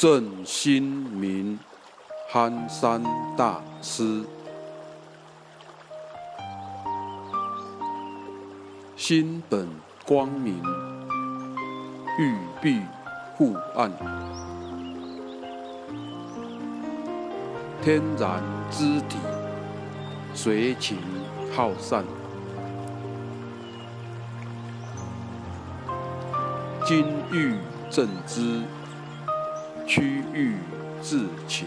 [0.00, 1.58] 正心明
[2.30, 3.02] 憨山
[3.36, 4.22] 大师，
[8.94, 9.66] 心本
[10.06, 10.62] 光明，
[12.16, 12.80] 玉璧
[13.36, 13.90] 护岸，
[17.82, 18.40] 天然
[18.70, 19.18] 之体，
[20.32, 20.96] 随情
[21.52, 22.04] 好善，
[26.86, 27.56] 金玉
[27.90, 28.62] 正之。
[29.88, 30.52] 区域
[31.00, 31.66] 自情，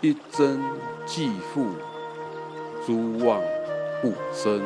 [0.00, 0.60] 一真
[1.04, 1.72] 既复，
[2.86, 3.42] 诸妄
[4.00, 4.62] 不生。